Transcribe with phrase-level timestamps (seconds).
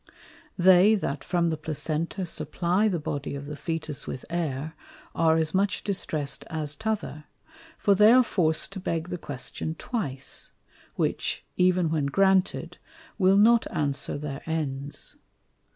[0.57, 4.73] They that from the Placenta supply the Body of the Fœtus with Air,
[5.13, 7.25] are as much distress'd as t'other;
[7.77, 10.53] for they are forc'd to beg the Question twice,
[10.95, 12.79] which, even when granted,
[13.19, 15.17] will not answer their Ends.